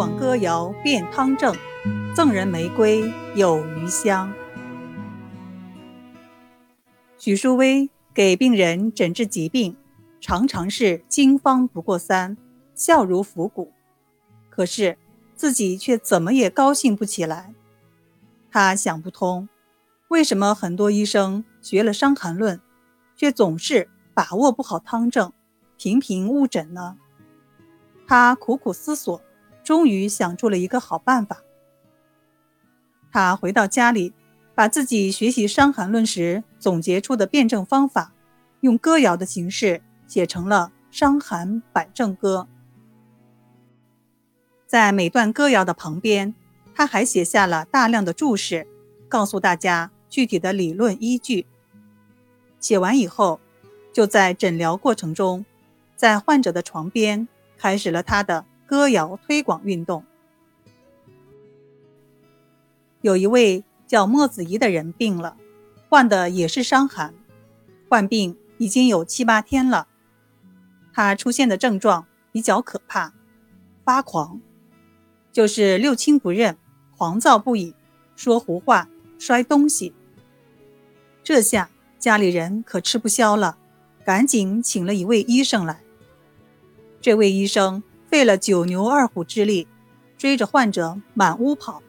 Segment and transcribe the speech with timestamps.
[0.00, 1.54] 广歌谣辨汤证，
[2.16, 4.32] 赠人玫瑰有余香。
[7.18, 9.76] 许淑薇给病人诊治疾病，
[10.18, 12.38] 常常是经方不过三，
[12.74, 13.74] 笑如伏骨。
[14.48, 14.96] 可是
[15.34, 17.52] 自己却怎么也高兴不起来。
[18.50, 19.50] 他想不通，
[20.08, 22.56] 为什么很多医生学了《伤寒论》，
[23.14, 25.30] 却总是把握不好汤证，
[25.76, 26.96] 频频误诊呢？
[28.06, 29.20] 他苦苦思索。
[29.62, 31.42] 终于想出了一个好办法。
[33.12, 34.12] 他回到家里，
[34.54, 38.12] 把自己学习《伤寒论》时总结出的辩证方法，
[38.60, 42.46] 用歌谣的形式写成了《伤寒百症歌》。
[44.66, 46.34] 在每段歌谣的旁边，
[46.74, 48.66] 他还写下了大量的注释，
[49.08, 51.46] 告诉大家具体的理论依据。
[52.60, 53.40] 写完以后，
[53.92, 55.44] 就在诊疗过程中，
[55.96, 57.26] 在患者的床边
[57.58, 58.44] 开始了他的。
[58.70, 60.04] 歌谣推广运动。
[63.00, 65.36] 有一位叫莫子仪的人病了，
[65.88, 67.12] 患的也是伤寒，
[67.88, 69.88] 患病已经有七八天了。
[70.92, 73.12] 他出现的症状比较可怕，
[73.84, 74.40] 发狂，
[75.32, 76.56] 就是六亲不认，
[76.96, 77.74] 狂躁不已，
[78.14, 79.92] 说胡话，摔东西。
[81.24, 83.58] 这下家里人可吃不消了，
[84.04, 85.80] 赶紧请了一位医生来。
[87.00, 87.82] 这位医生。
[88.10, 89.68] 费了九牛二虎之力，
[90.18, 91.80] 追着患者满屋跑，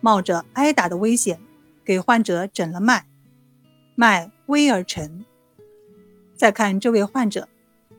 [0.00, 1.38] 冒着挨打的危险，
[1.84, 3.06] 给患者诊了脉，
[3.94, 5.24] 脉微而沉。
[6.34, 7.46] 再看这位患者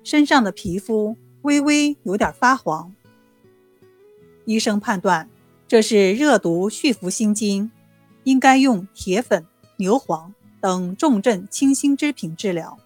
[0.03, 2.91] 身上的皮肤微微有点发黄，
[4.45, 5.29] 医生判断
[5.67, 7.69] 这是热毒蓄服心经，
[8.23, 9.45] 应该用铁粉、
[9.77, 12.79] 牛黄等重镇清心之品治疗。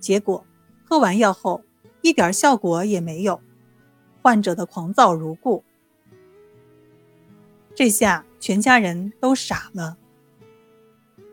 [0.00, 0.44] 结果
[0.84, 1.62] 喝完药后，
[2.02, 3.40] 一点效果也没有。
[4.24, 5.62] 患者的狂躁如故，
[7.74, 9.98] 这下全家人都傻了。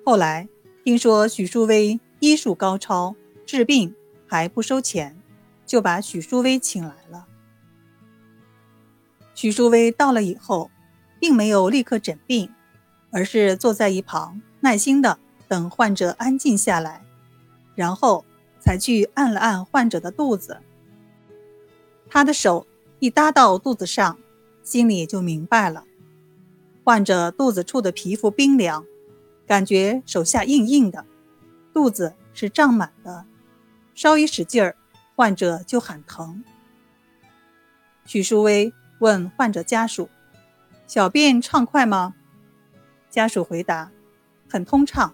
[0.05, 0.49] 后来
[0.83, 3.15] 听说许淑薇医术高超，
[3.45, 3.95] 治病
[4.27, 5.17] 还不收钱，
[5.65, 7.27] 就把许淑薇请来了。
[9.35, 10.69] 许淑薇到了以后，
[11.17, 12.53] 并没有立刻诊病，
[13.09, 17.01] 而是坐在一旁，耐心的等患者安静下来，
[17.73, 18.25] 然后
[18.59, 20.59] 才去按了按患者的肚子。
[22.09, 22.67] 他的手。
[23.01, 24.19] 一搭到肚子上，
[24.61, 25.85] 心里就明白了。
[26.83, 28.85] 患者肚子处的皮肤冰凉，
[29.47, 31.03] 感觉手下硬硬的，
[31.73, 33.25] 肚子是胀满的，
[33.95, 34.75] 稍一使劲儿，
[35.15, 36.43] 患者就喊疼。
[38.05, 40.07] 许淑薇问患者家属
[40.85, 42.13] ：“小便畅快吗？”
[43.09, 43.91] 家属回答
[44.47, 45.11] ：“很通畅。”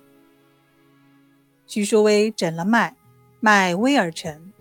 [1.66, 2.98] 许淑薇诊了脉，
[3.40, 4.52] 脉微而沉，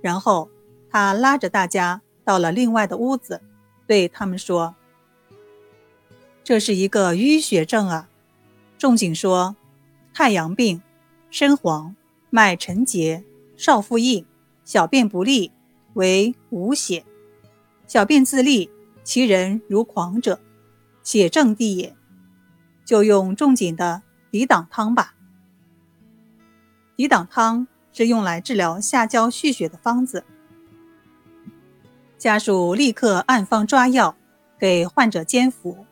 [0.00, 0.48] 然后
[0.88, 2.00] 他拉着大家。
[2.28, 3.40] 到了另外的屋子，
[3.86, 4.74] 对他们说
[6.44, 8.10] ：“这是一个淤血症啊。”
[8.76, 9.56] 仲景说
[10.12, 10.82] ：“太阳病，
[11.30, 11.96] 身黄，
[12.28, 13.24] 脉沉结，
[13.56, 14.26] 少腹硬，
[14.62, 15.52] 小便不利，
[15.94, 17.02] 为无血。
[17.86, 18.70] 小便自利，
[19.02, 20.38] 其人如狂者，
[21.02, 21.96] 血症地也。
[22.84, 25.14] 就用仲景的抵挡汤吧。
[26.94, 30.24] 抵挡汤是用来治疗下焦蓄血的方子。”
[32.18, 34.16] 家属立刻按方抓药，
[34.58, 35.86] 给患者煎服。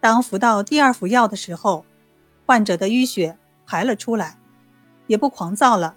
[0.00, 1.84] 当服到第二服药的时候，
[2.46, 4.38] 患者的淤血排了出来，
[5.06, 5.94] 也不狂躁了，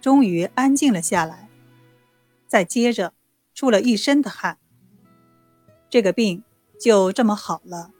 [0.00, 1.48] 终于安静了下来。
[2.46, 3.12] 再接着
[3.54, 4.58] 出了一身的汗，
[5.90, 6.44] 这个病
[6.80, 7.90] 就这么好了。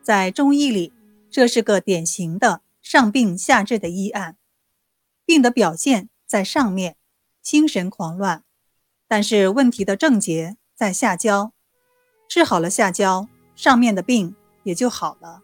[0.00, 0.92] 在中医里，
[1.28, 4.36] 这是个典型的上病下治的医案，
[5.24, 6.96] 病的表现在上面，
[7.42, 8.44] 心神狂乱。
[9.08, 11.52] 但是问题的症结在下焦，
[12.28, 14.34] 治好了下焦，上面的病
[14.64, 15.42] 也就好了。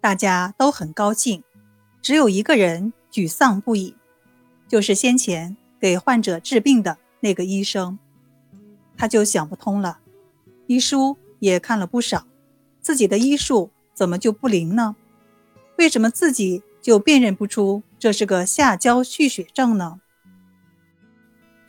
[0.00, 1.42] 大家都很高兴，
[2.00, 3.96] 只有一个人沮丧不已，
[4.68, 7.98] 就是先前给患者治病的那个医生。
[8.96, 9.98] 他就想不通了，
[10.66, 12.26] 医书也看了不少，
[12.80, 14.94] 自己的医术怎么就不灵呢？
[15.78, 20.00] 为什么自己就辨认不出这是个下焦蓄血症呢？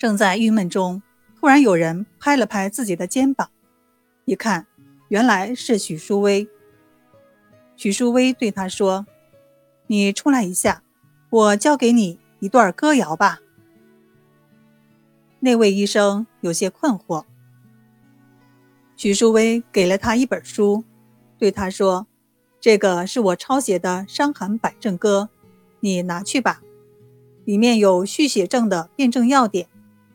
[0.01, 1.03] 正在郁闷中，
[1.39, 3.51] 突然有人拍了拍自己的肩膀，
[4.25, 4.65] 一看，
[5.09, 6.49] 原来是许淑薇。
[7.75, 9.05] 许淑薇对他说
[9.85, 10.81] ：“你出来一下，
[11.29, 13.41] 我教给你一段歌谣吧。”
[15.39, 17.25] 那位医生有些困惑。
[18.95, 20.83] 许淑薇给了他一本书，
[21.37, 22.07] 对他说
[22.59, 25.29] ：“这个是我抄写的《伤寒百症歌》，
[25.81, 26.63] 你拿去吧，
[27.45, 29.67] 里面有续血症的辩证要点。”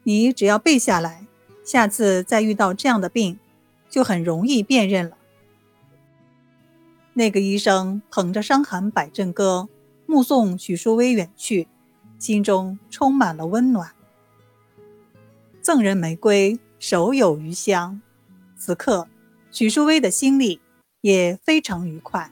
[0.09, 1.27] 你只要背下来，
[1.65, 3.41] 下次再遇到这样的病，
[3.91, 5.19] 就很容易辨认了。”
[7.15, 9.69] 那个医生捧着《伤寒百阵歌》，
[10.07, 11.67] 目送许淑薇远去，
[12.21, 13.91] 心中充满了温暖。
[15.61, 18.01] 赠人玫瑰，手有余香。
[18.57, 19.09] 此刻，
[19.51, 20.61] 许淑薇的心里
[21.01, 22.31] 也非常愉快。